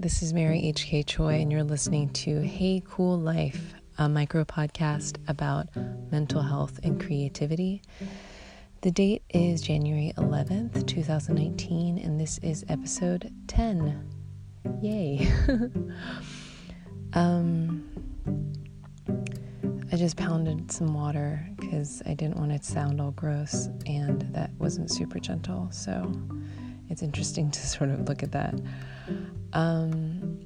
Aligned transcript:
This 0.00 0.22
is 0.22 0.32
Mary 0.32 0.64
H.K. 0.64 1.02
Choi, 1.02 1.42
and 1.42 1.52
you're 1.52 1.62
listening 1.62 2.08
to 2.14 2.40
Hey 2.40 2.82
Cool 2.88 3.18
Life, 3.18 3.74
a 3.98 4.08
micro 4.08 4.46
podcast 4.46 5.18
about 5.28 5.68
mental 6.10 6.40
health 6.40 6.80
and 6.82 6.98
creativity. 6.98 7.82
The 8.80 8.90
date 8.92 9.22
is 9.28 9.60
January 9.60 10.14
11th, 10.16 10.86
2019, 10.86 11.98
and 11.98 12.18
this 12.18 12.38
is 12.38 12.64
episode 12.70 13.30
10. 13.46 14.10
Yay! 14.80 15.30
um, 17.12 17.86
I 19.92 19.96
just 19.96 20.16
pounded 20.16 20.72
some 20.72 20.94
water 20.94 21.46
because 21.58 22.00
I 22.06 22.14
didn't 22.14 22.38
want 22.38 22.52
it 22.52 22.62
to 22.62 22.72
sound 22.72 23.02
all 23.02 23.10
gross, 23.10 23.68
and 23.84 24.22
that 24.32 24.50
wasn't 24.58 24.90
super 24.90 25.18
gentle, 25.18 25.68
so 25.70 26.10
it's 26.90 27.02
interesting 27.02 27.50
to 27.50 27.66
sort 27.66 27.90
of 27.90 28.08
look 28.08 28.22
at 28.22 28.32
that. 28.32 28.54
Um, 29.52 30.40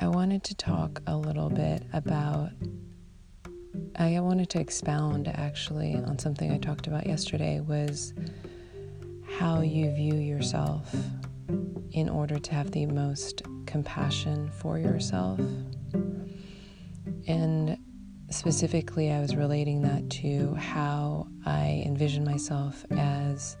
I 0.00 0.06
wanted 0.06 0.44
to 0.44 0.54
talk 0.54 1.02
a 1.06 1.16
little 1.16 1.50
bit 1.50 1.82
about. 1.92 2.50
I 3.96 4.20
wanted 4.20 4.48
to 4.50 4.60
expound 4.60 5.26
actually 5.26 5.96
on 5.96 6.18
something 6.18 6.52
I 6.52 6.58
talked 6.58 6.86
about 6.86 7.06
yesterday 7.06 7.58
was 7.60 8.14
how 9.38 9.60
you 9.60 9.90
view 9.90 10.14
yourself 10.14 10.94
in 11.90 12.08
order 12.08 12.38
to 12.38 12.54
have 12.54 12.70
the 12.70 12.86
most 12.86 13.42
compassion 13.66 14.50
for 14.50 14.78
yourself. 14.78 15.40
And 17.26 17.76
specifically, 18.30 19.10
I 19.10 19.20
was 19.20 19.34
relating 19.34 19.82
that 19.82 20.08
to 20.10 20.54
how 20.54 21.26
I 21.44 21.82
envision 21.84 22.24
myself 22.24 22.84
as 22.92 23.56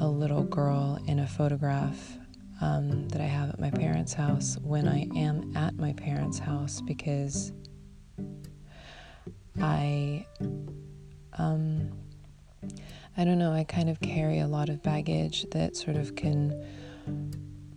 a 0.00 0.08
little 0.08 0.44
girl 0.44 0.98
in 1.06 1.20
a 1.20 1.26
photograph 1.26 2.18
um, 2.60 3.08
that 3.08 3.20
I 3.20 3.26
have 3.26 3.50
at 3.50 3.60
my 3.60 3.70
parents' 3.70 4.12
house 4.12 4.56
when 4.62 4.88
I 4.88 5.08
am 5.16 5.56
at 5.56 5.74
my 5.76 5.92
parents' 5.92 6.38
house 6.38 6.80
because 6.80 7.52
I, 9.60 10.26
um, 11.38 11.90
I 13.16 13.24
don't 13.24 13.38
know, 13.38 13.52
I 13.52 13.64
kind 13.64 13.88
of 13.88 14.00
carry 14.00 14.40
a 14.40 14.46
lot 14.46 14.68
of 14.68 14.82
baggage 14.82 15.46
that 15.50 15.76
sort 15.76 15.96
of 15.96 16.16
can 16.16 16.64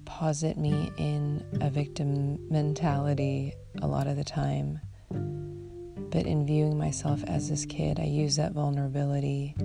posit 0.05 0.57
me 0.57 0.91
in 0.97 1.45
a 1.61 1.69
victim 1.69 2.39
mentality 2.49 3.53
a 3.81 3.87
lot 3.87 4.07
of 4.07 4.15
the 4.15 4.23
time. 4.23 4.79
But 5.09 6.25
in 6.25 6.45
viewing 6.45 6.77
myself 6.77 7.23
as 7.25 7.49
this 7.49 7.65
kid, 7.65 7.99
I 7.99 8.05
use 8.05 8.37
that 8.37 8.53
vulnerability 8.53 9.55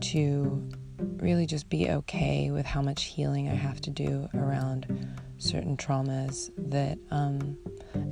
to 0.00 0.68
really 0.98 1.46
just 1.46 1.68
be 1.68 1.90
okay 1.90 2.50
with 2.50 2.66
how 2.66 2.82
much 2.82 3.04
healing 3.04 3.48
I 3.48 3.54
have 3.54 3.80
to 3.82 3.90
do 3.90 4.28
around 4.34 5.14
certain 5.38 5.76
traumas 5.76 6.50
that 6.70 6.98
um, 7.10 7.58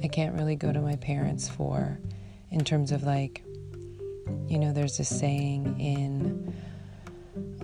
I 0.03 0.09
can't 0.09 0.35
really 0.35 0.57
go 0.57 0.73
to 0.73 0.81
my 0.81 0.97
parents 0.97 1.49
for, 1.49 1.99
in 2.51 2.65
terms 2.65 2.93
of 2.93 3.03
like, 3.03 3.43
you 4.49 4.59
know, 4.59 4.73
there's 4.73 4.99
this 4.99 5.09
saying 5.09 5.81
in 5.81 6.55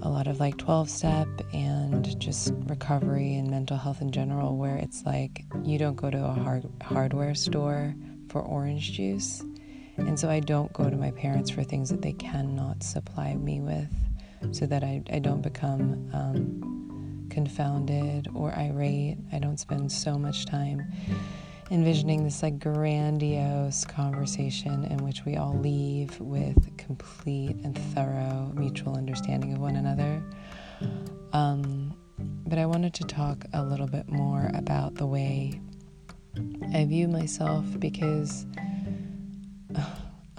a 0.02 0.08
lot 0.08 0.26
of 0.26 0.40
like 0.40 0.56
12 0.56 0.88
step 0.88 1.28
and 1.52 2.18
just 2.18 2.52
recovery 2.66 3.34
and 3.34 3.50
mental 3.50 3.76
health 3.76 4.00
in 4.00 4.10
general 4.10 4.56
where 4.56 4.76
it's 4.76 5.04
like 5.04 5.44
you 5.62 5.78
don't 5.78 5.96
go 5.96 6.10
to 6.10 6.24
a 6.24 6.32
hard- 6.32 6.68
hardware 6.82 7.34
store 7.34 7.94
for 8.28 8.40
orange 8.40 8.92
juice. 8.92 9.44
And 9.98 10.18
so 10.18 10.30
I 10.30 10.40
don't 10.40 10.72
go 10.72 10.88
to 10.88 10.96
my 10.96 11.10
parents 11.10 11.50
for 11.50 11.62
things 11.62 11.90
that 11.90 12.00
they 12.00 12.14
cannot 12.14 12.82
supply 12.82 13.34
me 13.34 13.60
with 13.60 13.90
so 14.52 14.66
that 14.66 14.82
I, 14.82 15.02
I 15.12 15.18
don't 15.18 15.42
become 15.42 16.10
um, 16.12 17.26
confounded 17.30 18.28
or 18.34 18.52
irate. 18.56 19.18
I 19.32 19.38
don't 19.38 19.58
spend 19.58 19.90
so 19.90 20.18
much 20.18 20.46
time 20.46 20.84
envisioning 21.70 22.24
this 22.24 22.42
like 22.42 22.58
grandiose 22.58 23.84
conversation 23.84 24.84
in 24.84 25.04
which 25.04 25.24
we 25.24 25.36
all 25.36 25.56
leave 25.56 26.20
with 26.20 26.76
complete 26.76 27.56
and 27.62 27.78
thorough 27.94 28.52
mutual 28.54 28.96
understanding 28.96 29.52
of 29.52 29.60
one 29.60 29.76
another. 29.76 30.22
Um, 31.32 31.94
but 32.46 32.58
I 32.58 32.66
wanted 32.66 32.92
to 32.94 33.04
talk 33.04 33.44
a 33.52 33.62
little 33.62 33.86
bit 33.86 34.08
more 34.08 34.50
about 34.54 34.96
the 34.96 35.06
way 35.06 35.60
I 36.74 36.84
view 36.84 37.06
myself 37.08 37.64
because 37.78 38.46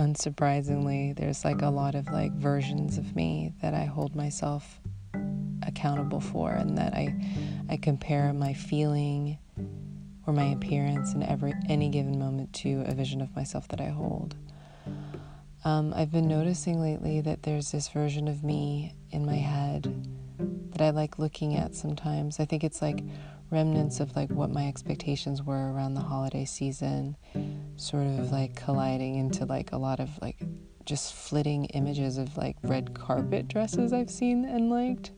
unsurprisingly, 0.02 1.16
there's 1.16 1.46
like 1.46 1.62
a 1.62 1.70
lot 1.70 1.96
of 1.96 2.08
like 2.08 2.34
versions 2.34 2.98
of 2.98 3.16
me 3.16 3.54
that 3.62 3.74
I 3.74 3.86
hold 3.86 4.16
myself 4.16 4.80
accountable 5.64 6.20
for 6.20 6.52
and 6.52 6.78
that 6.78 6.94
I 6.94 7.16
I 7.70 7.78
compare 7.78 8.34
my 8.34 8.54
feeling 8.54 9.38
or 10.26 10.34
my 10.34 10.46
appearance 10.46 11.14
in 11.14 11.24
every 11.24 11.54
any 11.70 11.90
given 11.90 12.18
moment 12.18 12.52
to 12.54 12.84
a 12.88 12.94
vision 12.94 13.22
of 13.22 13.36
myself 13.36 13.68
that 13.70 13.80
I 13.80 13.90
hold. 13.90 14.36
Um, 15.64 15.94
I've 15.96 16.12
been 16.12 16.28
noticing 16.28 16.82
lately 16.82 17.22
that 17.22 17.44
there's 17.44 17.72
this 17.72 17.90
version 17.90 18.28
of 18.28 18.44
me 18.44 18.96
in 19.12 19.26
my 19.26 19.36
head 19.36 20.08
that 20.72 20.82
I 20.82 20.90
like 20.90 21.20
looking 21.20 21.56
at 21.56 21.76
sometimes. 21.76 22.40
I 22.40 22.46
think 22.46 22.64
it's 22.64 22.82
like 22.82 23.04
remnants 23.52 24.00
of 24.00 24.16
like 24.16 24.32
what 24.32 24.50
my 24.50 24.68
expectations 24.68 25.44
were 25.44 25.72
around 25.72 25.94
the 25.94 26.02
holiday 26.02 26.46
season 26.46 27.16
sort 27.82 28.06
of 28.06 28.32
like 28.32 28.56
colliding 28.56 29.16
into 29.16 29.46
like 29.46 29.72
a 29.72 29.78
lot 29.78 30.00
of 30.00 30.10
like 30.22 30.38
just 30.86 31.14
flitting 31.14 31.66
images 31.66 32.18
of 32.18 32.38
like 32.38 32.56
red 32.64 32.94
carpet 32.94 33.48
dresses 33.48 33.92
I've 33.92 34.10
seen 34.10 34.46
and 34.46 34.70
liked. 34.70 35.12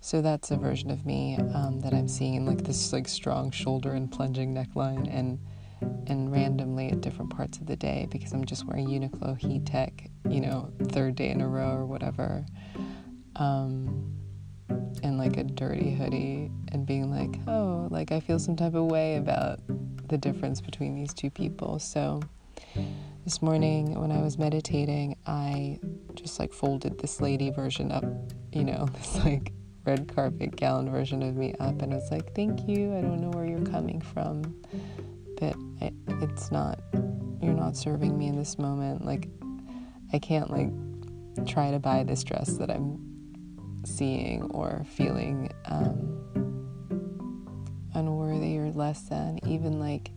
So 0.00 0.22
that's 0.22 0.50
a 0.50 0.56
version 0.56 0.90
of 0.90 1.04
me 1.04 1.36
um, 1.54 1.80
that 1.80 1.92
I'm 1.92 2.08
seeing 2.08 2.34
in 2.34 2.46
like 2.46 2.64
this 2.64 2.92
like 2.92 3.06
strong 3.06 3.50
shoulder 3.50 3.92
and 3.92 4.10
plunging 4.10 4.54
neckline 4.54 5.08
and 5.12 5.38
and 6.06 6.30
randomly 6.30 6.90
at 6.90 7.00
different 7.00 7.34
parts 7.34 7.58
of 7.58 7.66
the 7.66 7.76
day 7.76 8.06
because 8.10 8.32
I'm 8.32 8.44
just 8.44 8.66
wearing 8.66 8.88
Uniqlo 8.88 9.38
Heat 9.38 9.64
Tech, 9.64 10.10
you 10.28 10.40
know, 10.40 10.70
third 10.88 11.14
day 11.14 11.30
in 11.30 11.40
a 11.40 11.48
row 11.48 11.70
or 11.70 11.86
whatever. 11.86 12.44
Um, 13.36 14.19
and 15.02 15.18
like 15.18 15.36
a 15.36 15.44
dirty 15.44 15.94
hoodie 15.94 16.50
and 16.72 16.86
being 16.86 17.10
like, 17.10 17.40
oh, 17.48 17.88
like 17.90 18.12
I 18.12 18.20
feel 18.20 18.38
some 18.38 18.56
type 18.56 18.74
of 18.74 18.84
way 18.84 19.16
about 19.16 19.60
the 20.08 20.18
difference 20.18 20.60
between 20.60 20.94
these 20.94 21.14
two 21.14 21.30
people. 21.30 21.78
So 21.78 22.20
this 23.24 23.42
morning 23.42 23.98
when 24.00 24.10
I 24.12 24.20
was 24.20 24.38
meditating, 24.38 25.16
I 25.26 25.78
just 26.14 26.38
like 26.38 26.52
folded 26.52 26.98
this 26.98 27.20
lady 27.20 27.50
version 27.50 27.92
up, 27.92 28.04
you 28.52 28.64
know, 28.64 28.88
this 28.98 29.16
like 29.24 29.52
red 29.84 30.12
carpet 30.14 30.56
gown 30.56 30.90
version 30.90 31.22
of 31.22 31.36
me 31.36 31.54
up 31.60 31.80
and 31.82 31.92
I 31.92 31.96
was 31.96 32.10
like, 32.10 32.34
thank 32.34 32.68
you. 32.68 32.96
I 32.96 33.00
don't 33.00 33.20
know 33.20 33.30
where 33.30 33.46
you're 33.46 33.66
coming 33.66 34.00
from, 34.00 34.42
but 35.38 35.54
it, 35.80 35.94
it's 36.22 36.50
not, 36.50 36.80
you're 37.40 37.54
not 37.54 37.76
serving 37.76 38.16
me 38.18 38.28
in 38.28 38.36
this 38.36 38.58
moment. 38.58 39.04
Like, 39.04 39.28
I 40.12 40.18
can't 40.18 40.50
like 40.50 40.70
try 41.46 41.70
to 41.70 41.78
buy 41.78 42.02
this 42.04 42.24
dress 42.24 42.54
that 42.54 42.70
I'm 42.70 43.09
seeing 43.84 44.42
or 44.50 44.84
feeling 44.90 45.50
um, 45.66 46.16
unworthy 47.94 48.58
or 48.58 48.70
less 48.70 49.02
than, 49.02 49.38
even 49.46 49.78
like 49.78 50.10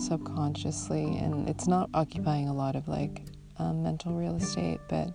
subconsciously. 0.00 1.18
And 1.18 1.48
it's 1.48 1.66
not 1.66 1.90
occupying 1.94 2.48
a 2.48 2.54
lot 2.54 2.76
of 2.76 2.88
like 2.88 3.22
um, 3.58 3.82
mental 3.82 4.12
real 4.14 4.36
estate, 4.36 4.80
but 4.88 5.08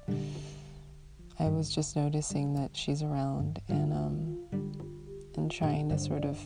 I 1.40 1.48
was 1.48 1.70
just 1.70 1.96
noticing 1.96 2.54
that 2.54 2.76
she's 2.76 3.02
around 3.02 3.62
and 3.68 3.92
um, 3.92 4.40
and 5.36 5.52
trying 5.52 5.90
to 5.90 5.98
sort 5.98 6.24
of 6.24 6.40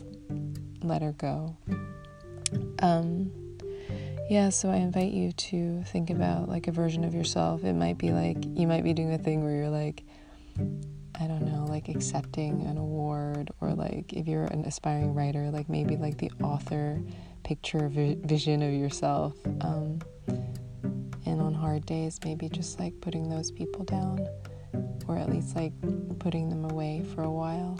let 0.82 1.02
her 1.02 1.12
go. 1.12 1.56
Um, 2.80 3.30
yeah, 4.28 4.48
so 4.48 4.70
I 4.70 4.76
invite 4.76 5.12
you 5.12 5.32
to 5.32 5.82
think 5.84 6.10
about 6.10 6.48
like 6.48 6.66
a 6.68 6.72
version 6.72 7.04
of 7.04 7.14
yourself. 7.14 7.64
It 7.64 7.74
might 7.74 7.98
be 7.98 8.12
like 8.12 8.38
you 8.56 8.66
might 8.66 8.84
be 8.84 8.94
doing 8.94 9.12
a 9.12 9.18
thing 9.18 9.44
where 9.44 9.54
you're 9.54 9.70
like, 9.70 10.04
I 11.20 11.26
don't 11.26 11.42
know, 11.42 11.66
like 11.68 11.88
accepting 11.88 12.66
an 12.66 12.78
award, 12.78 13.50
or 13.60 13.74
like 13.74 14.12
if 14.12 14.26
you're 14.26 14.44
an 14.44 14.64
aspiring 14.64 15.14
writer, 15.14 15.50
like 15.50 15.68
maybe 15.68 15.96
like 15.96 16.18
the 16.18 16.30
author 16.42 17.02
picture 17.42 17.88
vision 17.88 18.62
of 18.62 18.72
yourself. 18.72 19.34
Um, 19.60 20.00
and 21.26 21.40
on 21.40 21.54
hard 21.54 21.84
days, 21.86 22.18
maybe 22.24 22.48
just 22.48 22.78
like 22.80 22.98
putting 23.00 23.28
those 23.28 23.50
people 23.50 23.84
down, 23.84 24.26
or 25.06 25.18
at 25.18 25.28
least 25.28 25.54
like 25.54 25.72
putting 26.18 26.48
them 26.48 26.64
away 26.64 27.04
for 27.14 27.22
a 27.22 27.30
while. 27.30 27.78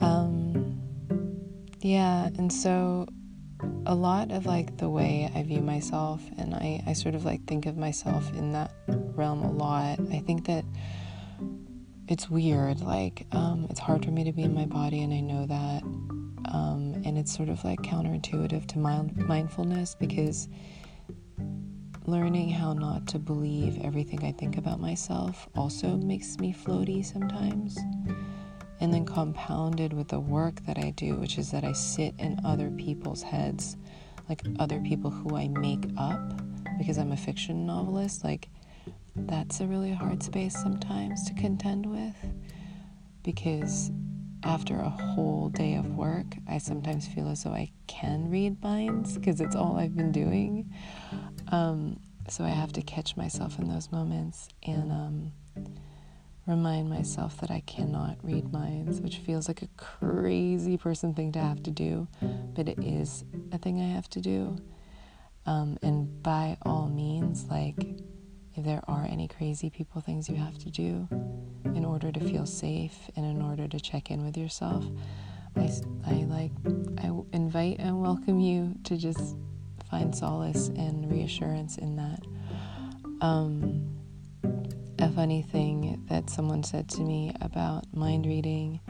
Um, 0.00 0.80
yeah, 1.80 2.26
and 2.36 2.52
so 2.52 3.06
a 3.86 3.94
lot 3.94 4.32
of 4.32 4.46
like 4.46 4.76
the 4.78 4.90
way 4.90 5.30
I 5.34 5.42
view 5.42 5.60
myself, 5.60 6.20
and 6.36 6.54
I, 6.54 6.82
I 6.86 6.92
sort 6.94 7.14
of 7.14 7.24
like 7.24 7.44
think 7.46 7.66
of 7.66 7.76
myself 7.76 8.28
in 8.34 8.52
that 8.52 8.72
realm 8.88 9.42
a 9.42 9.52
lot. 9.52 10.00
I 10.10 10.18
think 10.18 10.46
that 10.46 10.64
it's 12.08 12.28
weird. 12.28 12.80
Like, 12.80 13.26
um, 13.32 13.66
it's 13.70 13.80
hard 13.80 14.04
for 14.04 14.10
me 14.10 14.24
to 14.24 14.32
be 14.32 14.42
in 14.42 14.54
my 14.54 14.66
body, 14.66 15.02
and 15.02 15.12
I 15.12 15.20
know 15.20 15.46
that. 15.46 15.82
Um, 16.52 17.00
and 17.04 17.16
it's 17.16 17.34
sort 17.34 17.48
of 17.48 17.62
like 17.64 17.80
counterintuitive 17.82 18.66
to 18.66 18.78
mind- 18.78 19.16
mindfulness 19.16 19.94
because 19.94 20.48
learning 22.06 22.50
how 22.50 22.72
not 22.72 23.06
to 23.06 23.18
believe 23.18 23.80
everything 23.82 24.24
I 24.24 24.32
think 24.32 24.58
about 24.58 24.80
myself 24.80 25.48
also 25.54 25.96
makes 25.96 26.38
me 26.38 26.52
floaty 26.52 27.04
sometimes. 27.04 27.78
and 28.80 28.92
then 28.92 29.06
compounded 29.06 29.92
with 29.92 30.08
the 30.08 30.18
work 30.18 30.60
that 30.66 30.76
I 30.76 30.90
do, 30.90 31.14
which 31.14 31.38
is 31.38 31.52
that 31.52 31.62
I 31.62 31.70
sit 31.72 32.14
in 32.18 32.40
other 32.44 32.68
people's 32.68 33.22
heads, 33.22 33.76
like 34.28 34.42
other 34.58 34.80
people 34.80 35.08
who 35.08 35.36
I 35.36 35.46
make 35.46 35.84
up 35.96 36.20
because 36.78 36.98
I'm 36.98 37.12
a 37.12 37.16
fiction 37.16 37.64
novelist. 37.64 38.24
Like, 38.24 38.48
that's 39.14 39.60
a 39.60 39.66
really 39.66 39.92
hard 39.92 40.22
space 40.22 40.54
sometimes 40.60 41.24
to 41.28 41.34
contend 41.34 41.86
with 41.86 42.16
because 43.22 43.90
after 44.44 44.78
a 44.78 44.88
whole 44.88 45.48
day 45.50 45.74
of 45.74 45.94
work, 45.96 46.26
I 46.48 46.58
sometimes 46.58 47.06
feel 47.06 47.28
as 47.28 47.44
though 47.44 47.52
I 47.52 47.70
can 47.86 48.30
read 48.30 48.62
minds 48.62 49.16
because 49.16 49.40
it's 49.40 49.54
all 49.54 49.76
I've 49.76 49.96
been 49.96 50.12
doing. 50.12 50.72
Um, 51.48 52.00
so 52.28 52.44
I 52.44 52.48
have 52.48 52.72
to 52.72 52.82
catch 52.82 53.16
myself 53.16 53.58
in 53.58 53.68
those 53.68 53.92
moments 53.92 54.48
and 54.64 54.90
um, 54.90 55.32
remind 56.46 56.90
myself 56.90 57.36
that 57.40 57.50
I 57.50 57.60
cannot 57.66 58.16
read 58.22 58.52
minds, 58.52 59.00
which 59.00 59.18
feels 59.18 59.46
like 59.46 59.62
a 59.62 59.68
crazy 59.76 60.76
person 60.76 61.14
thing 61.14 61.32
to 61.32 61.38
have 61.38 61.62
to 61.64 61.70
do, 61.70 62.08
but 62.54 62.68
it 62.68 62.78
is 62.82 63.24
a 63.52 63.58
thing 63.58 63.80
I 63.80 63.94
have 63.94 64.08
to 64.10 64.20
do. 64.20 64.56
Um, 65.46 65.78
and 65.82 66.22
by 66.22 66.56
all 66.62 66.88
means, 66.88 67.46
like, 67.50 67.76
if 68.56 68.64
there 68.64 68.82
are 68.88 69.06
any 69.10 69.28
crazy 69.28 69.70
people 69.70 70.00
things 70.00 70.28
you 70.28 70.36
have 70.36 70.58
to 70.58 70.70
do 70.70 71.08
in 71.64 71.84
order 71.84 72.12
to 72.12 72.20
feel 72.20 72.46
safe 72.46 73.10
and 73.16 73.24
in 73.24 73.42
order 73.42 73.66
to 73.68 73.80
check 73.80 74.10
in 74.10 74.24
with 74.24 74.36
yourself, 74.36 74.84
I, 75.56 75.70
I 76.06 76.12
like, 76.24 76.52
I 76.98 77.10
invite 77.32 77.78
and 77.78 78.00
welcome 78.00 78.40
you 78.40 78.74
to 78.84 78.96
just 78.96 79.36
find 79.90 80.14
solace 80.14 80.68
and 80.68 81.10
reassurance 81.10 81.78
in 81.78 81.96
that. 81.96 82.20
Um, 83.20 84.02
a 84.98 85.10
funny 85.10 85.42
thing 85.42 86.04
that 86.08 86.30
someone 86.30 86.62
said 86.62 86.88
to 86.90 87.00
me 87.00 87.34
about 87.40 87.84
mind 87.94 88.26
reading 88.26 88.80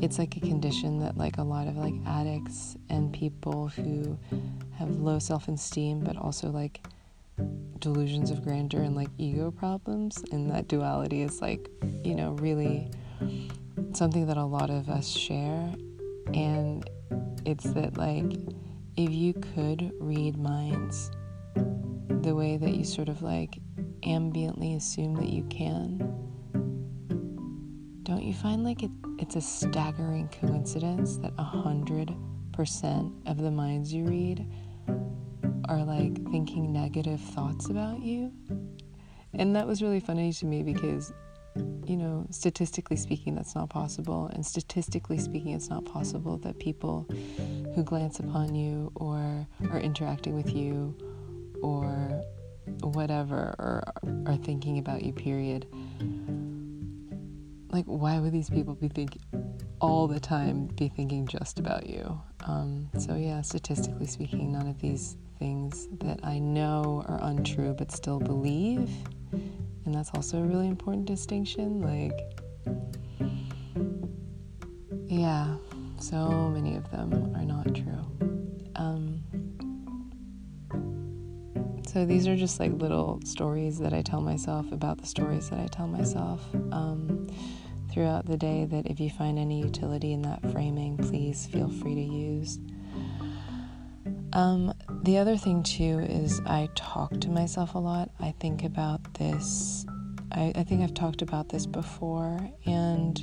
it's 0.00 0.18
like 0.18 0.36
a 0.36 0.40
condition 0.40 0.98
that 1.00 1.16
like 1.16 1.38
a 1.38 1.42
lot 1.42 1.66
of 1.66 1.76
like 1.76 1.94
addicts 2.06 2.76
and 2.90 3.12
people 3.12 3.68
who 3.68 4.18
have 4.78 4.90
low 4.96 5.18
self-esteem 5.18 6.00
but 6.00 6.16
also 6.16 6.50
like 6.50 6.84
delusions 7.80 8.30
of 8.30 8.42
grandeur 8.42 8.82
and 8.82 8.96
like 8.96 9.08
ego 9.18 9.50
problems 9.50 10.22
and 10.32 10.50
that 10.50 10.68
duality 10.68 11.22
is 11.22 11.40
like 11.40 11.68
you 12.04 12.14
know 12.14 12.32
really 12.32 12.90
something 13.96 14.26
that 14.26 14.36
a 14.36 14.44
lot 14.44 14.70
of 14.70 14.88
us 14.88 15.08
share. 15.08 15.74
And 16.34 16.88
it's 17.44 17.64
that 17.72 17.96
like 17.96 18.36
if 18.96 19.10
you 19.10 19.34
could 19.54 19.92
read 20.00 20.36
minds 20.36 21.10
the 21.54 22.34
way 22.34 22.56
that 22.56 22.74
you 22.74 22.84
sort 22.84 23.08
of 23.08 23.22
like 23.22 23.58
ambiently 24.02 24.76
assume 24.76 25.14
that 25.14 25.28
you 25.28 25.44
can, 25.44 25.98
don't 28.02 28.22
you 28.22 28.34
find 28.34 28.64
like 28.64 28.82
it, 28.82 28.90
it's 29.18 29.36
a 29.36 29.40
staggering 29.40 30.28
coincidence 30.28 31.16
that 31.18 31.34
100% 31.36 33.12
of 33.26 33.38
the 33.38 33.50
minds 33.50 33.92
you 33.92 34.04
read 34.04 34.46
are 35.68 35.84
like 35.84 36.14
thinking 36.30 36.72
negative 36.72 37.20
thoughts 37.20 37.68
about 37.68 38.00
you? 38.00 38.32
And 39.34 39.54
that 39.56 39.66
was 39.66 39.82
really 39.82 40.00
funny 40.00 40.32
to 40.32 40.46
me 40.46 40.62
because 40.62 41.12
you 41.86 41.96
know, 41.96 42.26
statistically 42.30 42.96
speaking, 42.96 43.34
that's 43.34 43.54
not 43.54 43.70
possible. 43.70 44.30
And 44.34 44.44
statistically 44.44 45.18
speaking, 45.18 45.52
it's 45.52 45.70
not 45.70 45.84
possible 45.84 46.36
that 46.38 46.58
people 46.58 47.06
who 47.74 47.82
glance 47.82 48.18
upon 48.18 48.54
you 48.54 48.92
or 48.94 49.46
are 49.70 49.80
interacting 49.80 50.34
with 50.34 50.54
you 50.54 50.96
or 51.62 52.22
whatever 52.80 53.54
or 53.58 53.84
are 54.26 54.36
thinking 54.36 54.78
about 54.78 55.02
you, 55.02 55.12
period. 55.12 55.66
Like, 57.70 57.84
why 57.86 58.18
would 58.18 58.32
these 58.32 58.50
people 58.50 58.74
be 58.74 58.88
thinking 58.88 59.22
all 59.80 60.06
the 60.08 60.20
time 60.20 60.66
be 60.68 60.88
thinking 60.88 61.26
just 61.26 61.58
about 61.58 61.88
you? 61.88 62.20
Um, 62.46 62.90
so, 62.98 63.14
yeah, 63.14 63.42
statistically 63.42 64.06
speaking, 64.06 64.52
none 64.52 64.68
of 64.68 64.80
these 64.80 65.16
things 65.38 65.88
that 66.00 66.20
I 66.22 66.38
know 66.38 67.04
are 67.08 67.18
untrue 67.22 67.74
but 67.76 67.92
still 67.92 68.18
believe 68.18 68.90
and 69.86 69.94
that's 69.94 70.10
also 70.14 70.38
a 70.38 70.42
really 70.42 70.66
important 70.66 71.06
distinction. 71.06 71.80
Like, 71.80 72.18
yeah, 75.06 75.56
so 75.98 76.28
many 76.48 76.76
of 76.76 76.90
them 76.90 77.32
are 77.36 77.44
not 77.44 77.72
true. 77.72 78.04
Um, 78.74 79.22
so 81.86 82.04
these 82.04 82.26
are 82.26 82.36
just 82.36 82.58
like 82.58 82.72
little 82.72 83.20
stories 83.24 83.78
that 83.78 83.94
I 83.94 84.02
tell 84.02 84.20
myself 84.20 84.70
about 84.72 84.98
the 84.98 85.06
stories 85.06 85.48
that 85.50 85.60
I 85.60 85.68
tell 85.68 85.86
myself 85.86 86.42
um, 86.72 87.28
throughout 87.96 88.26
the 88.26 88.36
day. 88.36 88.66
That 88.66 88.86
if 88.86 89.00
you 89.00 89.08
find 89.08 89.38
any 89.38 89.62
utility 89.62 90.12
in 90.12 90.20
that 90.22 90.42
framing, 90.52 90.98
please 90.98 91.46
feel 91.46 91.70
free 91.70 91.94
to 91.94 92.00
use. 92.02 92.58
Um, 94.34 94.74
the 95.04 95.16
other 95.16 95.38
thing 95.38 95.62
too 95.62 96.00
is 96.00 96.42
I 96.44 96.68
talk 96.74 97.18
to 97.20 97.30
myself 97.30 97.74
a 97.74 97.78
lot. 97.78 98.10
I 98.20 98.34
think 98.38 98.64
about 98.64 99.14
this. 99.14 99.86
I, 100.30 100.52
I 100.54 100.62
think 100.62 100.82
I've 100.82 100.92
talked 100.92 101.22
about 101.22 101.48
this 101.48 101.64
before, 101.64 102.38
and 102.66 103.16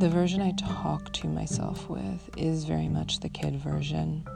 the 0.00 0.08
version 0.08 0.42
I 0.42 0.50
talk 0.52 1.12
to 1.14 1.28
myself 1.28 1.88
with 1.88 2.28
is 2.36 2.64
very 2.64 2.88
much 2.88 3.20
the 3.20 3.28
kid 3.28 3.54
version. 3.60 4.26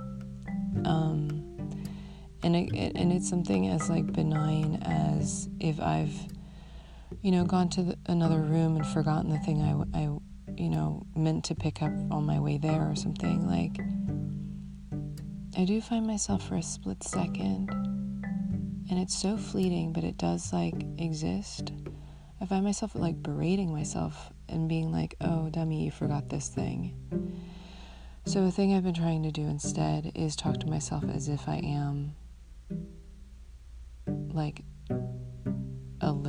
Um, 0.85 1.45
and 2.45 2.55
it, 2.55 2.93
and 2.95 3.13
it's 3.13 3.29
something 3.29 3.67
as 3.69 3.91
like 3.91 4.13
benign 4.13 4.81
as 4.83 5.49
if 5.59 5.81
I've, 5.81 6.15
you 7.23 7.31
know, 7.31 7.45
gone 7.45 7.69
to 7.71 7.83
the, 7.83 7.99
another 8.07 8.41
room 8.41 8.77
and 8.77 8.87
forgotten 8.87 9.31
the 9.31 9.39
thing 9.39 9.63
I, 9.63 9.99
I, 9.99 10.03
you 10.57 10.71
know, 10.71 11.07
meant 11.15 11.45
to 11.47 11.55
pick 11.55 11.83
up 11.83 11.93
on 12.11 12.25
my 12.25 12.39
way 12.41 12.59
there 12.59 12.89
or 12.91 12.97
something 12.97 13.47
like 13.47 13.79
I 15.57 15.65
do 15.65 15.81
find 15.81 16.07
myself 16.07 16.49
for 16.49 16.55
a 16.55 16.63
split 16.63 17.03
second, 17.03 17.69
and 18.89 18.99
it's 18.99 19.15
so 19.15 19.37
fleeting, 19.37 19.93
but 19.93 20.05
it 20.05 20.17
does 20.17 20.53
like 20.53 20.87
exist. 20.97 21.73
I 22.41 22.47
find 22.47 22.65
myself 22.65 22.95
like 22.95 23.23
berating 23.23 23.71
myself 23.71 24.33
and 24.49 24.69
being 24.69 24.91
like, 24.91 25.17
oh, 25.21 25.51
dummy, 25.51 25.85
you 25.85 25.91
forgot 25.91 26.31
this 26.31 26.49
thing. 26.49 26.95
So, 28.25 28.45
a 28.45 28.51
thing 28.51 28.75
I've 28.75 28.85
been 28.85 28.95
trying 28.95 29.23
to 29.25 29.31
do 29.31 29.43
instead 29.43 30.13
is 30.15 30.37
talk 30.37 30.59
to 30.61 30.67
myself 30.67 31.05
as 31.13 31.29
if 31.29 31.49
I 31.49 31.57
am 31.57 32.15
like 34.07 34.63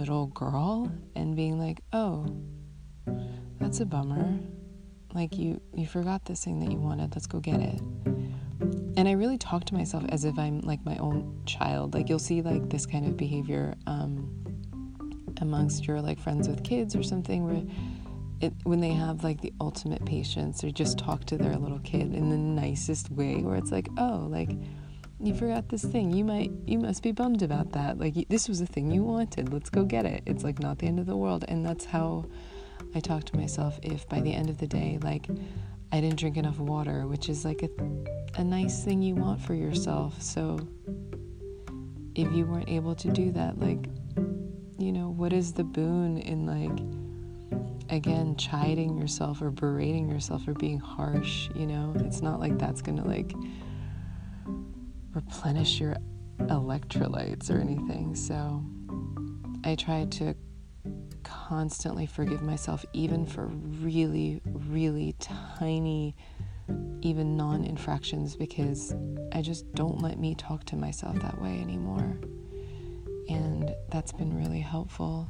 little 0.01 0.27
girl 0.27 0.91
and 1.15 1.35
being 1.35 1.59
like, 1.59 1.81
oh, 1.93 2.25
that's 3.59 3.79
a 3.79 3.85
bummer. 3.85 4.39
Like, 5.13 5.37
you, 5.37 5.61
you 5.75 5.85
forgot 5.85 6.25
this 6.25 6.43
thing 6.43 6.59
that 6.59 6.71
you 6.71 6.77
wanted. 6.77 7.13
Let's 7.13 7.27
go 7.27 7.39
get 7.39 7.59
it 7.59 7.81
and 8.97 9.07
I 9.07 9.13
really 9.13 9.37
talk 9.37 9.65
to 9.65 9.73
myself 9.73 10.03
as 10.09 10.25
if 10.25 10.37
I'm 10.37 10.61
like 10.61 10.83
my 10.85 10.97
own 10.97 11.41
child. 11.45 11.93
Like 11.93 12.09
you'll 12.09 12.19
see 12.19 12.41
like 12.41 12.69
this 12.69 12.85
kind 12.85 13.05
of 13.05 13.17
behavior 13.17 13.75
um, 13.87 14.29
amongst 15.41 15.87
your 15.87 16.01
like 16.01 16.19
friends 16.19 16.47
with 16.47 16.63
kids 16.63 16.95
or 16.95 17.03
something 17.03 17.45
where 17.45 17.63
it 18.41 18.53
when 18.63 18.79
they 18.79 18.91
have 18.91 19.23
like 19.23 19.41
the 19.41 19.53
ultimate 19.61 20.03
patience 20.05 20.63
or 20.63 20.71
just 20.71 20.97
talk 20.97 21.25
to 21.25 21.37
their 21.37 21.55
little 21.55 21.79
kid 21.79 22.13
in 22.13 22.29
the 22.29 22.37
nicest 22.37 23.11
way 23.11 23.37
where 23.37 23.55
it's 23.55 23.71
like 23.71 23.87
oh 23.97 24.27
like 24.29 24.51
you 25.21 25.33
forgot 25.35 25.69
this 25.69 25.83
thing. 25.83 26.11
You 26.11 26.23
might 26.23 26.51
you 26.65 26.79
must 26.79 27.03
be 27.03 27.11
bummed 27.11 27.41
about 27.41 27.71
that. 27.73 27.99
Like 27.99 28.27
this 28.29 28.47
was 28.47 28.61
a 28.61 28.65
thing 28.65 28.91
you 28.91 29.03
wanted. 29.03 29.51
Let's 29.53 29.69
go 29.69 29.83
get 29.83 30.05
it. 30.05 30.23
It's 30.25 30.43
like 30.43 30.59
not 30.59 30.79
the 30.79 30.87
end 30.87 30.99
of 30.99 31.05
the 31.05 31.17
world. 31.17 31.45
And 31.47 31.65
that's 31.65 31.85
how 31.85 32.25
I 32.95 32.99
talk 32.99 33.23
to 33.25 33.37
myself 33.37 33.79
if 33.83 34.07
by 34.09 34.21
the 34.21 34.33
end 34.33 34.49
of 34.49 34.57
the 34.57 34.67
day 34.67 34.97
like 35.01 35.27
I 35.91 35.99
didn't 35.99 36.19
drink 36.19 36.37
enough 36.37 36.57
water, 36.59 37.05
which 37.05 37.27
is 37.27 37.43
like 37.43 37.63
a, 37.63 37.69
a 38.39 38.43
nice 38.43 38.83
thing 38.83 39.01
you 39.01 39.15
want 39.15 39.41
for 39.41 39.53
yourself. 39.53 40.21
So 40.21 40.57
if 42.15 42.31
you 42.31 42.45
weren't 42.45 42.69
able 42.69 42.95
to 42.95 43.11
do 43.11 43.31
that, 43.31 43.59
like, 43.59 43.87
you 44.77 44.93
know, 44.93 45.09
what 45.09 45.33
is 45.33 45.51
the 45.51 45.65
boon 45.65 46.17
in 46.17 46.45
like, 46.45 46.79
again, 47.89 48.37
chiding 48.37 48.97
yourself 48.97 49.41
or 49.41 49.51
berating 49.51 50.09
yourself 50.09 50.47
or 50.47 50.53
being 50.53 50.79
harsh? 50.79 51.49
You 51.55 51.67
know, 51.67 51.93
it's 51.97 52.21
not 52.21 52.39
like 52.39 52.57
that's 52.57 52.81
gonna 52.81 53.05
like 53.05 53.33
replenish 55.13 55.79
your 55.79 55.95
electrolytes 56.39 57.49
or 57.49 57.59
anything. 57.59 58.15
So 58.15 58.63
I 59.63 59.75
try 59.75 60.05
to 60.05 60.35
constantly 61.23 62.05
forgive 62.05 62.41
myself, 62.41 62.85
even 62.93 63.25
for 63.25 63.47
really, 63.47 64.41
really 64.45 65.15
tiny, 65.19 66.15
even 67.01 67.35
non 67.37 67.63
infractions, 67.63 68.35
because 68.35 68.95
I 69.33 69.41
just 69.41 69.71
don't 69.73 70.01
let 70.01 70.17
me 70.19 70.35
talk 70.35 70.65
to 70.65 70.75
myself 70.75 71.19
that 71.21 71.41
way 71.41 71.59
anymore. 71.61 72.17
And 73.29 73.73
that's 73.89 74.11
been 74.11 74.35
really 74.37 74.59
helpful. 74.59 75.29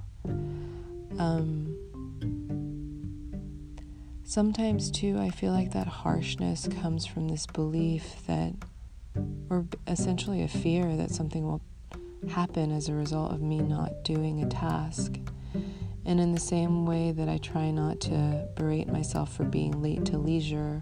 Um, 1.19 1.75
sometimes, 4.23 4.89
too, 4.91 5.19
I 5.19 5.29
feel 5.29 5.51
like 5.51 5.73
that 5.73 5.87
harshness 5.87 6.67
comes 6.81 7.05
from 7.05 7.27
this 7.27 7.45
belief 7.45 8.25
that, 8.27 8.53
or 9.49 9.65
essentially 9.87 10.43
a 10.43 10.47
fear 10.47 10.95
that 10.95 11.11
something 11.11 11.45
will 11.45 11.61
happen 12.29 12.71
as 12.71 12.87
a 12.87 12.93
result 12.93 13.31
of 13.31 13.41
me 13.41 13.59
not 13.59 14.03
doing 14.03 14.43
a 14.43 14.47
task. 14.47 15.17
And 16.05 16.19
in 16.19 16.31
the 16.31 16.39
same 16.39 16.85
way 16.85 17.11
that 17.11 17.29
I 17.29 17.37
try 17.37 17.69
not 17.69 17.99
to 18.01 18.47
berate 18.55 18.87
myself 18.87 19.35
for 19.35 19.43
being 19.43 19.81
late 19.81 20.05
to 20.05 20.17
leisure 20.17 20.81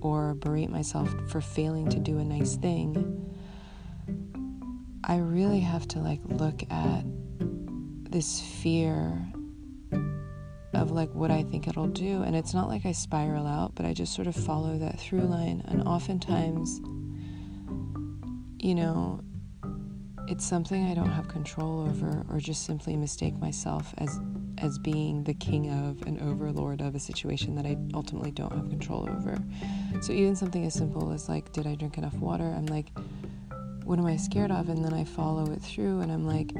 or 0.00 0.34
berate 0.34 0.70
myself 0.70 1.12
for 1.28 1.40
failing 1.40 1.88
to 1.88 1.98
do 1.98 2.18
a 2.18 2.24
nice 2.24 2.56
thing, 2.56 3.32
I 5.02 5.16
really 5.16 5.60
have 5.60 5.88
to 5.88 5.98
like 5.98 6.20
look 6.24 6.62
at 6.70 7.04
this 8.10 8.40
fear 8.40 9.26
of 10.72 10.90
like 10.92 11.12
what 11.14 11.30
I 11.30 11.42
think 11.42 11.66
it'll 11.66 11.88
do. 11.88 12.22
And 12.22 12.36
it's 12.36 12.54
not 12.54 12.68
like 12.68 12.86
I 12.86 12.92
spiral 12.92 13.46
out, 13.46 13.74
but 13.74 13.86
I 13.86 13.92
just 13.92 14.14
sort 14.14 14.28
of 14.28 14.36
follow 14.36 14.78
that 14.78 15.00
through 15.00 15.22
line. 15.22 15.62
And 15.66 15.82
oftentimes, 15.82 16.80
you 18.64 18.74
know, 18.74 19.20
it's 20.26 20.42
something 20.42 20.90
I 20.90 20.94
don't 20.94 21.10
have 21.10 21.28
control 21.28 21.86
over 21.86 22.24
or 22.30 22.38
just 22.40 22.64
simply 22.64 22.96
mistake 22.96 23.36
myself 23.38 23.92
as 23.98 24.18
as 24.56 24.78
being 24.78 25.22
the 25.24 25.34
king 25.34 25.70
of 25.70 26.00
and 26.06 26.18
overlord 26.22 26.80
of 26.80 26.94
a 26.94 26.98
situation 26.98 27.56
that 27.56 27.66
I 27.66 27.76
ultimately 27.92 28.30
don't 28.30 28.52
have 28.52 28.70
control 28.70 29.06
over. 29.10 29.36
So 30.00 30.14
even 30.14 30.34
something 30.34 30.64
as 30.64 30.72
simple 30.72 31.12
as 31.12 31.28
like 31.28 31.52
did 31.52 31.66
I 31.66 31.74
drink 31.74 31.98
enough 31.98 32.14
water? 32.14 32.44
I'm 32.44 32.64
like 32.64 32.90
what 33.84 33.98
am 33.98 34.06
I 34.06 34.16
scared 34.16 34.50
of? 34.50 34.70
And 34.70 34.82
then 34.82 34.94
I 34.94 35.04
follow 35.04 35.52
it 35.52 35.60
through 35.60 36.00
and 36.00 36.10
I'm 36.10 36.26
like, 36.26 36.52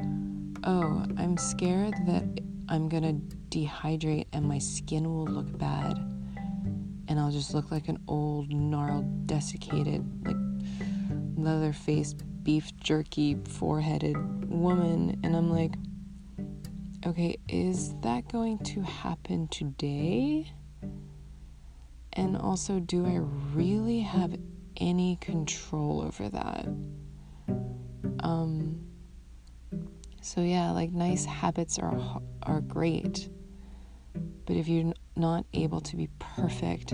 "Oh, 0.63 1.07
I'm 1.17 1.37
scared 1.37 1.95
that 2.05 2.23
I'm 2.69 2.87
going 2.87 3.01
to 3.01 3.57
dehydrate 3.57 4.27
and 4.31 4.47
my 4.47 4.59
skin 4.59 5.05
will 5.11 5.25
look 5.25 5.57
bad." 5.57 5.97
And 7.07 7.19
I'll 7.19 7.31
just 7.31 7.55
look 7.55 7.71
like 7.71 7.87
an 7.87 7.97
old, 8.07 8.51
gnarled, 8.51 9.25
desiccated, 9.25 10.05
like 10.23 10.37
leather 11.35 11.73
faced 11.73 12.23
beef 12.43 12.75
jerky, 12.77 13.37
four 13.47 13.81
headed 13.81 14.15
woman. 14.49 15.19
And 15.23 15.35
I'm 15.35 15.49
like, 15.49 15.73
okay, 17.05 17.37
is 17.47 17.93
that 18.01 18.31
going 18.31 18.59
to 18.59 18.81
happen 18.81 19.47
today? 19.49 20.51
And 22.13 22.37
also, 22.37 22.79
do 22.79 23.05
I 23.05 23.17
really 23.53 23.99
have 23.99 24.37
any 24.77 25.17
control 25.17 26.01
over 26.01 26.29
that? 26.29 26.67
Um, 28.19 28.85
so 30.21 30.41
yeah, 30.41 30.71
like 30.71 30.91
nice 30.91 31.25
habits 31.25 31.77
are 31.77 32.21
are 32.43 32.61
great, 32.61 33.29
but 34.45 34.55
if 34.55 34.67
you're 34.67 34.93
not 35.15 35.45
able 35.53 35.81
to 35.81 35.95
be 35.95 36.09
perfect, 36.17 36.93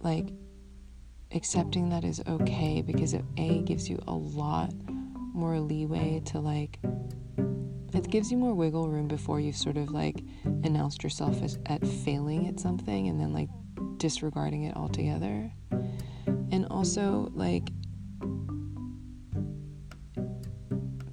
like 0.00 0.28
accepting 1.34 1.88
that 1.88 2.04
is 2.04 2.22
okay 2.28 2.82
because 2.82 3.14
it 3.14 3.24
a 3.36 3.62
gives 3.62 3.88
you 3.88 4.02
a 4.06 4.12
lot 4.12 4.72
more 5.34 5.58
leeway 5.58 6.20
to 6.24 6.38
like 6.38 6.78
it 7.94 8.10
gives 8.10 8.30
you 8.30 8.38
more 8.38 8.54
wiggle 8.54 8.88
room 8.88 9.06
before 9.06 9.40
you've 9.40 9.56
sort 9.56 9.76
of 9.76 9.90
like 9.90 10.22
announced 10.64 11.02
yourself 11.02 11.42
as 11.42 11.58
at 11.66 11.86
failing 11.86 12.48
at 12.48 12.58
something 12.58 13.08
and 13.08 13.20
then 13.20 13.32
like 13.32 13.48
disregarding 13.98 14.64
it 14.64 14.76
altogether. 14.76 15.52
And 16.50 16.66
also 16.70 17.30
like 17.34 17.70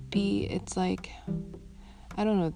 b 0.10 0.48
it's 0.50 0.76
like 0.76 1.12
i 2.18 2.24
don't 2.24 2.40
know 2.40 2.54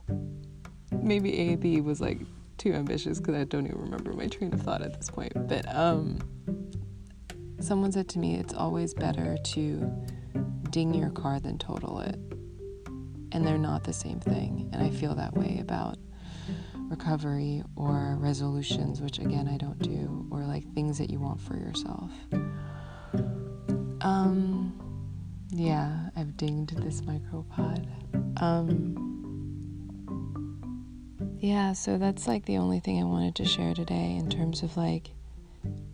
maybe 0.92 1.38
a 1.38 1.56
b 1.56 1.82
was 1.82 2.02
like 2.02 2.20
too 2.58 2.74
ambitious 2.74 3.20
because 3.20 3.36
i 3.36 3.44
don't 3.44 3.68
even 3.68 3.80
remember 3.80 4.12
my 4.14 4.28
train 4.28 4.52
of 4.54 4.62
thought 4.62 4.82
at 4.82 4.96
this 4.96 5.10
point 5.10 5.32
but 5.48 5.64
um 5.76 6.18
Someone 7.64 7.94
said 7.94 8.10
to 8.10 8.20
me, 8.20 8.36
it's 8.36 8.54
always 8.54 8.94
better 8.94 9.38
to 9.38 9.90
ding 10.70 10.94
your 10.94 11.10
car 11.12 11.40
than 11.40 11.58
total 11.58 12.02
it. 12.02 12.20
And 13.32 13.48
they're 13.48 13.58
not 13.58 13.86
the 13.86 13.94
same 13.94 14.20
thing. 14.20 14.70
And 14.74 14.84
I 14.84 14.90
feel 14.90 15.16
that 15.16 15.34
way 15.34 15.60
about 15.62 15.98
recovery 16.90 17.64
or 17.78 18.18
resolutions, 18.20 19.02
which 19.02 19.18
again 19.20 19.48
I 19.48 19.56
don't 19.56 19.80
do, 19.80 20.28
or 20.30 20.42
like 20.42 20.70
things 20.74 20.98
that 20.98 21.10
you 21.10 21.22
want 21.22 21.40
for 21.40 21.56
yourself. 21.56 22.12
Um, 24.02 24.78
yeah, 25.50 26.10
I've 26.18 26.36
dinged 26.36 26.76
this 26.84 27.00
micropod. 27.00 27.88
Um, 28.42 29.00
yeah, 31.40 31.72
so 31.72 31.98
that's 31.98 32.28
like 32.28 32.44
the 32.44 32.58
only 32.58 32.82
thing 32.82 33.00
I 33.00 33.06
wanted 33.06 33.36
to 33.36 33.46
share 33.46 33.74
today 33.74 34.18
in 34.18 34.30
terms 34.30 34.64
of 34.64 34.76
like 34.76 35.12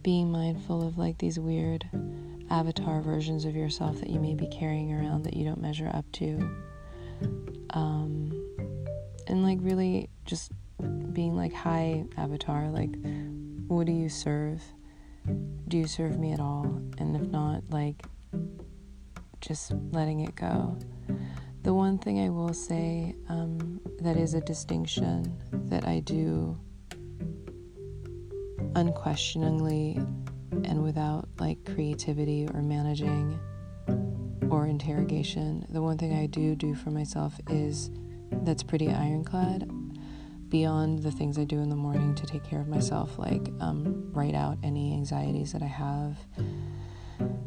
being 0.03 0.31
mindful 0.31 0.87
of 0.87 0.97
like 0.97 1.17
these 1.17 1.39
weird 1.39 1.87
avatar 2.49 3.01
versions 3.01 3.45
of 3.45 3.55
yourself 3.55 3.99
that 3.99 4.09
you 4.09 4.19
may 4.19 4.33
be 4.33 4.47
carrying 4.47 4.93
around 4.93 5.23
that 5.23 5.35
you 5.35 5.45
don't 5.45 5.61
measure 5.61 5.89
up 5.93 6.09
to. 6.13 6.49
Um, 7.71 8.31
and 9.27 9.43
like 9.43 9.59
really 9.61 10.09
just 10.25 10.51
being 11.13 11.35
like, 11.35 11.53
hi, 11.53 12.05
avatar, 12.17 12.69
like, 12.69 12.95
what 13.67 13.85
do 13.85 13.91
you 13.91 14.09
serve? 14.09 14.63
Do 15.67 15.77
you 15.77 15.87
serve 15.87 16.17
me 16.17 16.31
at 16.31 16.39
all? 16.39 16.63
And 16.97 17.15
if 17.15 17.23
not, 17.23 17.63
like, 17.69 18.03
just 19.41 19.73
letting 19.91 20.21
it 20.21 20.35
go. 20.35 20.77
The 21.63 21.73
one 21.73 21.97
thing 21.97 22.23
I 22.25 22.29
will 22.29 22.53
say 22.53 23.15
um, 23.27 23.81
that 24.01 24.17
is 24.17 24.33
a 24.33 24.41
distinction 24.41 25.37
that 25.69 25.85
I 25.85 25.99
do 25.99 26.57
unquestioningly 28.75 29.99
and 30.51 30.83
without 30.83 31.27
like 31.39 31.63
creativity 31.65 32.47
or 32.53 32.61
managing 32.61 33.39
or 34.49 34.65
interrogation. 34.65 35.65
The 35.69 35.81
one 35.81 35.97
thing 35.97 36.13
I 36.13 36.25
do 36.25 36.55
do 36.55 36.75
for 36.75 36.91
myself 36.91 37.39
is 37.49 37.91
that's 38.43 38.63
pretty 38.63 38.89
ironclad 38.89 39.69
beyond 40.49 41.03
the 41.03 41.11
things 41.11 41.37
I 41.37 41.43
do 41.43 41.59
in 41.59 41.69
the 41.69 41.75
morning 41.75 42.15
to 42.15 42.25
take 42.25 42.43
care 42.43 42.59
of 42.59 42.67
myself, 42.67 43.19
like 43.19 43.49
um, 43.59 44.11
write 44.11 44.33
out 44.33 44.57
any 44.63 44.93
anxieties 44.93 45.53
that 45.53 45.61
I 45.61 45.67
have 45.67 46.17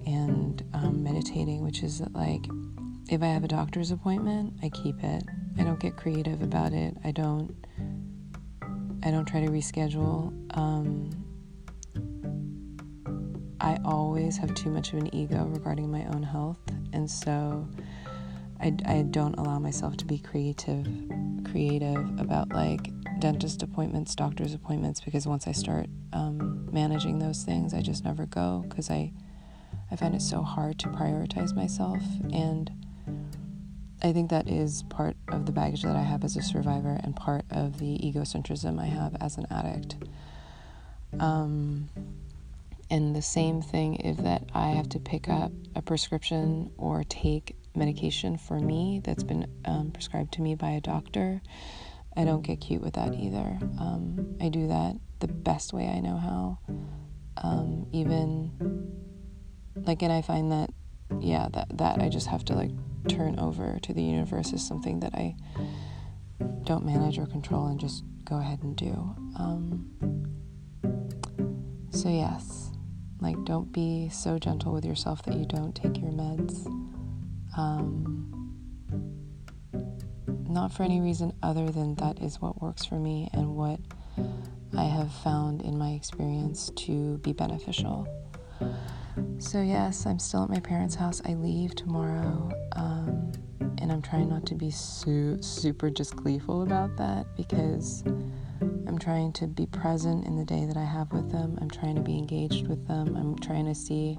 and 0.07 0.63
um, 0.73 1.03
meditating, 1.03 1.65
which 1.65 1.83
is 1.83 1.99
that, 1.99 2.13
like 2.13 2.47
if 3.09 3.23
I 3.23 3.27
have 3.27 3.45
a 3.45 3.49
doctor's 3.49 3.91
appointment, 3.91 4.55
I 4.63 4.69
keep 4.69 5.03
it. 5.03 5.25
I 5.59 5.65
don't 5.65 5.81
get 5.81 5.97
creative 5.97 6.43
about 6.43 6.73
it. 6.73 6.97
I 7.05 7.11
don't 7.11 7.55
I 9.05 9.11
don't 9.11 9.27
try 9.27 9.41
to 9.41 9.49
reschedule. 9.49 10.33
Um, 10.57 11.11
I 13.61 13.79
always 13.85 14.37
have 14.39 14.55
too 14.55 14.71
much 14.71 14.93
of 14.93 14.99
an 14.99 15.15
ego 15.15 15.45
regarding 15.47 15.91
my 15.91 16.05
own 16.07 16.23
health, 16.23 16.59
and 16.93 17.11
so 17.11 17.69
I, 18.61 18.73
I 18.87 19.03
don't 19.03 19.35
allow 19.35 19.59
myself 19.59 19.97
to 19.99 20.05
be 20.05 20.19
creative, 20.19 20.87
creative 21.45 22.21
about 22.21 22.53
like 22.53 22.91
dentist 23.19 23.63
appointments, 23.63 24.15
doctor's 24.15 24.55
appointments, 24.55 25.01
because 25.01 25.27
once 25.27 25.47
I 25.47 25.53
start 25.53 25.87
um, 26.13 26.69
managing 26.73 27.19
those 27.19 27.43
things, 27.43 27.75
I 27.75 27.81
just 27.83 28.05
never 28.05 28.27
go 28.27 28.65
because 28.69 28.91
I, 28.91 29.13
I 29.91 29.97
find 29.97 30.15
it 30.15 30.23
so 30.23 30.43
hard 30.43 30.79
to 30.81 30.89
prioritize 30.89 31.55
myself 31.55 32.03
and 32.33 32.71
I 34.03 34.13
think 34.13 34.31
that 34.31 34.49
is 34.49 34.83
part 34.85 35.17
of 35.29 35.47
the 35.47 35.53
baggage 35.53 35.83
that 35.83 35.95
I 35.95 36.03
have 36.03 36.25
as 36.25 36.37
a 36.37 36.43
survivor 36.43 36.99
and 37.03 37.15
part 37.15 37.45
of 37.51 37.79
the 37.79 37.99
egocentrism 37.99 38.81
I 38.81 38.87
have 38.87 39.17
as 39.21 39.37
an 39.37 39.47
addict. 39.51 39.95
Um, 41.21 41.89
and 42.91 43.15
the 43.15 43.23
same 43.23 43.63
thing 43.63 43.97
is 43.97 44.17
that 44.19 44.43
I 44.53 44.71
have 44.71 44.89
to 44.91 44.99
pick 44.99 45.29
up 45.29 45.53
a 45.77 45.83
prescription 45.83 46.73
or 46.77 47.05
take 47.05 47.57
medication 47.75 48.37
for 48.37 48.59
me 48.59 49.01
that's 49.05 49.23
been 49.23 49.47
um, 49.65 49.93
prescribed 49.93 50.33
to 50.35 50.43
me 50.43 50.57
by 50.57 50.71
a 50.71 50.81
doctor. 50.81 51.41
I 52.17 52.25
don't 52.25 52.43
get 52.43 52.61
cute 52.61 52.83
with 52.83 52.95
that 52.95 53.15
either. 53.15 53.59
Um, 53.79 54.37
I 54.41 54.49
do 54.49 54.67
that 54.69 54.97
the 55.21 55.29
best 55.29 55.73
way 55.73 55.89
I 55.89 56.01
know 56.01 56.17
how. 56.17 56.59
Um, 57.37 57.87
even 57.93 58.51
like, 59.75 60.03
and 60.03 60.13
I 60.13 60.21
find 60.23 60.53
that, 60.53 60.71
yeah, 61.21 61.49
that 61.53 61.79
that 61.79 62.03
I 62.03 62.09
just 62.09 62.27
have 62.27 62.45
to 62.47 62.55
like 62.55 62.71
turn 63.09 63.39
over 63.39 63.79
to 63.83 63.93
the 63.93 64.03
universe 64.03 64.53
is 64.53 64.67
something 64.67 65.01
that 65.01 65.15
I 65.15 65.37
don't 66.65 66.85
manage 66.85 67.19
or 67.19 67.27
control 67.27 67.67
and 67.67 67.79
just 67.79 68.05
go 68.25 68.39
ahead 68.39 68.63
and 68.63 68.77
do. 68.77 69.15
Um, 69.39 69.91
so, 71.91 72.09
yes, 72.09 72.71
like 73.21 73.43
don't 73.45 73.73
be 73.73 74.09
so 74.11 74.39
gentle 74.39 74.73
with 74.73 74.85
yourself 74.85 75.23
that 75.25 75.37
you 75.37 75.45
don't 75.45 75.75
take 75.75 75.99
your 75.99 76.11
meds. 76.11 76.67
Um, 77.57 78.29
not 80.49 80.73
for 80.73 80.83
any 80.83 81.01
reason 81.01 81.33
other 81.43 81.71
than 81.71 81.95
that 81.97 82.19
is 82.21 82.41
what 82.41 82.61
works 82.61 82.85
for 82.85 82.97
me 82.97 83.29
and 83.33 83.57
what 83.57 83.81
I 84.77 84.85
have 84.85 85.13
found 85.13 85.63
in 85.63 85.79
my 85.79 85.91
experience 85.91 86.71
to 86.77 87.19
be 87.19 87.33
beneficial. 87.33 88.07
So, 89.43 89.61
yes, 89.61 90.07
I'm 90.07 90.21
still 90.21 90.45
at 90.45 90.51
my 90.51 90.61
parents' 90.61 90.95
house. 90.95 91.21
I 91.27 91.35
leave 91.35 91.75
tomorrow, 91.75 92.53
um, 92.77 93.33
and 93.79 93.91
I'm 93.91 94.01
trying 94.01 94.29
not 94.29 94.47
to 94.47 94.55
be 94.55 94.71
su- 94.71 95.43
super 95.43 95.91
just 95.91 96.15
gleeful 96.15 96.63
about 96.63 96.97
that 96.97 97.27
because 97.37 98.05
I'm 98.63 98.99
trying 99.01 99.33
to 99.35 99.49
be 99.49 99.67
present 99.67 100.27
in 100.27 100.37
the 100.37 100.45
day 100.45 100.65
that 100.65 100.77
I 100.77 100.85
have 100.85 101.13
with 101.13 101.33
them. 101.33 101.59
I'm 101.61 101.69
trying 101.69 101.97
to 101.97 102.01
be 102.01 102.17
engaged 102.17 102.69
with 102.69 102.87
them. 102.87 103.17
I'm 103.17 103.37
trying 103.37 103.67
to 103.67 103.75
see 103.75 104.17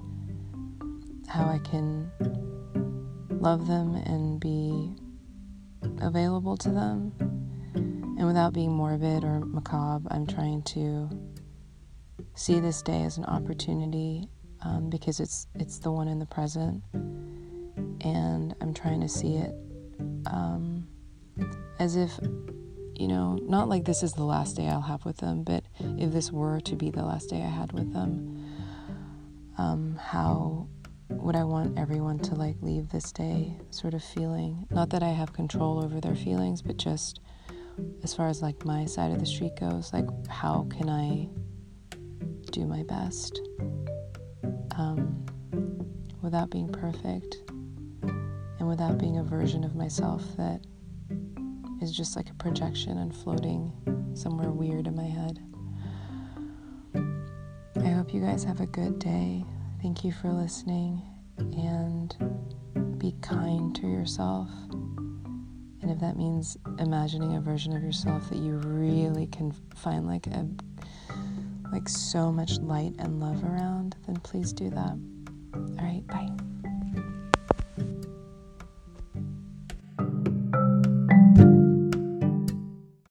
how 1.29 1.45
I 1.45 1.59
can 1.59 2.11
love 3.29 3.65
them 3.65 3.95
and 3.95 4.41
be 4.41 4.93
available 6.01 6.57
to 6.57 6.69
them. 6.69 7.13
And 7.73 8.23
And 8.23 8.29
without 8.29 8.53
being 8.53 8.71
morbid 8.71 9.25
or 9.25 9.39
macabre, 9.41 10.07
I'm 10.09 10.25
trying 10.25 10.63
to 10.63 11.09
see 12.35 12.61
this 12.61 12.81
day 12.81 13.03
as 13.03 13.17
an 13.17 13.25
opportunity 13.25 14.29
um, 14.63 14.89
because 14.89 15.19
it's 15.19 15.47
it's 15.55 15.79
the 15.79 15.91
one 15.91 16.07
in 16.07 16.19
the 16.19 16.25
present, 16.25 16.83
and 16.93 18.55
I'm 18.61 18.73
trying 18.73 19.01
to 19.01 19.09
see 19.09 19.35
it 19.35 19.53
um, 20.25 20.87
as 21.79 21.95
if 21.95 22.17
you 22.95 23.07
know, 23.07 23.39
not 23.41 23.69
like 23.69 23.85
this 23.85 24.03
is 24.03 24.13
the 24.13 24.23
last 24.23 24.55
day 24.55 24.67
I'll 24.67 24.81
have 24.81 25.03
with 25.05 25.17
them, 25.17 25.43
but 25.43 25.63
if 25.79 26.11
this 26.11 26.31
were 26.31 26.59
to 26.61 26.75
be 26.75 26.91
the 26.91 27.03
last 27.03 27.29
day 27.29 27.41
I 27.41 27.49
had 27.49 27.71
with 27.71 27.91
them, 27.91 28.45
um, 29.57 29.95
how 29.95 30.67
would 31.09 31.35
I 31.35 31.43
want 31.43 31.77
everyone 31.77 32.19
to 32.19 32.35
like 32.35 32.55
leave 32.61 32.89
this 32.89 33.11
day 33.11 33.57
sort 33.71 33.93
of 33.93 34.03
feeling? 34.03 34.67
Not 34.69 34.89
that 34.91 35.03
I 35.03 35.09
have 35.09 35.33
control 35.33 35.83
over 35.83 35.99
their 35.99 36.15
feelings, 36.15 36.61
but 36.61 36.77
just 36.77 37.19
as 38.03 38.13
far 38.13 38.27
as 38.27 38.41
like 38.41 38.63
my 38.63 38.85
side 38.85 39.11
of 39.11 39.19
the 39.19 39.25
street 39.25 39.55
goes, 39.59 39.91
like 39.91 40.05
how 40.27 40.67
can 40.69 40.89
I 40.89 41.27
do 42.51 42.65
my 42.67 42.83
best 42.83 43.41
um, 44.77 45.25
without 46.21 46.49
being 46.49 46.69
perfect 46.69 47.37
and 48.01 48.67
without 48.67 48.97
being 48.97 49.17
a 49.17 49.23
version 49.23 49.63
of 49.63 49.75
myself 49.75 50.23
that 50.37 50.61
is 51.81 51.91
just 51.91 52.15
like 52.15 52.29
a 52.29 52.33
projection 52.35 52.97
and 52.97 53.13
floating 53.13 53.71
somewhere 54.13 54.51
weird 54.51 54.87
in 54.87 54.95
my 54.95 55.03
head. 55.05 55.39
I 57.83 57.89
hope 57.89 58.13
you 58.13 58.21
guys 58.21 58.43
have 58.43 58.61
a 58.61 58.67
good 58.67 58.99
day. 58.99 59.43
Thank 59.81 60.05
you 60.05 60.11
for 60.13 60.31
listening 60.31 61.01
and 61.37 62.15
be 62.97 63.13
kind 63.21 63.75
to 63.75 63.87
yourself. 63.87 64.49
And 64.71 65.91
if 65.91 65.99
that 65.99 66.15
means 66.15 66.57
imagining 66.79 67.35
a 67.35 67.41
version 67.41 67.75
of 67.75 67.83
yourself 67.83 68.29
that 68.29 68.37
you 68.37 68.55
really 68.55 69.27
can 69.27 69.53
find 69.75 70.07
like 70.07 70.27
a 70.27 70.47
like 71.73 71.89
so 71.89 72.31
much 72.31 72.59
light 72.59 72.93
and 72.99 73.19
love 73.19 73.43
around, 73.43 73.95
then 74.05 74.15
please 74.17 74.53
do 74.53 74.69
that. 74.69 74.95
All 75.55 75.75
right, 75.79 76.05
bye. 76.07 76.52